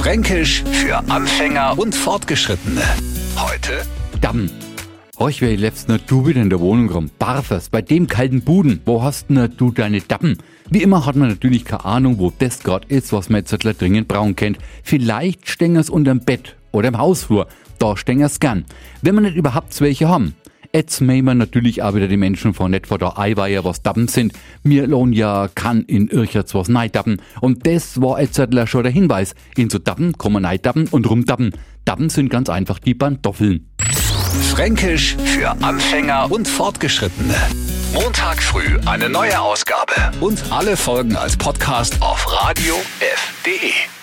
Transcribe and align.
Fränkisch 0.00 0.64
für 0.64 0.96
Anfänger 1.10 1.78
und 1.78 1.94
Fortgeschrittene. 1.94 2.80
Heute 3.36 3.82
Damm. 4.22 4.48
Horch, 5.18 5.42
wer 5.42 5.54
lebst 5.54 5.90
nur 5.90 5.98
du 5.98 6.26
wieder 6.26 6.40
in 6.40 6.48
der 6.48 6.58
Wohnung 6.58 6.88
rum? 6.88 7.10
Barfers, 7.18 7.68
bei 7.68 7.82
dem 7.82 8.06
kalten 8.06 8.40
Buden, 8.40 8.80
wo 8.86 9.02
hast 9.02 9.28
denn 9.28 9.52
du 9.58 9.70
deine 9.70 10.00
Dappen? 10.00 10.38
Wie 10.70 10.82
immer 10.82 11.04
hat 11.04 11.16
man 11.16 11.28
natürlich 11.28 11.66
keine 11.66 11.84
Ahnung, 11.84 12.18
wo 12.18 12.32
das 12.38 12.60
gerade 12.62 12.88
ist, 12.88 13.12
was 13.12 13.28
man 13.28 13.42
jetzt 13.42 13.52
dringend 13.52 14.08
brauchen 14.08 14.36
kennt. 14.36 14.56
Vielleicht 14.82 15.50
stängers 15.50 15.90
unterm 15.90 16.20
Bett 16.20 16.56
oder 16.72 16.88
im 16.88 16.96
Hausflur. 16.96 17.46
Da 17.78 17.94
stängers 17.94 18.40
gern. 18.40 18.64
Wenn 19.02 19.14
man 19.14 19.24
nicht 19.24 19.36
überhaupt 19.36 19.78
welche 19.82 20.08
haben. 20.08 20.34
Jetzt 20.72 21.00
wir 21.24 21.34
natürlich 21.34 21.82
auch 21.82 21.94
wieder 21.94 22.06
die 22.06 22.16
Menschen 22.16 22.54
von 22.54 22.70
nicht 22.70 22.86
vor 22.86 22.98
der 22.98 23.18
Eiweihe, 23.18 23.64
was 23.64 23.82
Dappen 23.82 24.06
sind. 24.06 24.32
Mir 24.62 24.86
lohn 24.86 25.12
ja 25.12 25.48
kann 25.52 25.82
in 25.82 26.06
Ircherts 26.06 26.54
was 26.54 26.68
neidappen. 26.68 27.20
Und 27.40 27.66
das 27.66 28.00
war 28.00 28.20
jetzt 28.20 28.40
schon 28.66 28.82
der 28.84 28.92
Hinweis. 28.92 29.34
In 29.56 29.68
so 29.68 29.80
Dappen 29.80 30.16
kommen 30.16 30.42
neidappen 30.42 30.86
und 30.86 31.10
rumdappen. 31.10 31.54
Dappen 31.84 32.08
sind 32.08 32.28
ganz 32.28 32.48
einfach 32.48 32.78
die 32.78 32.94
Pantoffeln. 32.94 33.68
Fränkisch 34.50 35.16
für 35.24 35.50
Anfänger 35.60 36.30
und 36.30 36.46
Fortgeschrittene. 36.46 37.34
Montag 37.92 38.40
früh 38.40 38.78
eine 38.86 39.08
neue 39.08 39.40
Ausgabe 39.40 39.92
und 40.20 40.40
alle 40.52 40.76
Folgen 40.76 41.16
als 41.16 41.36
Podcast 41.36 42.00
auf 42.00 42.24
radiof.de. 42.30 43.99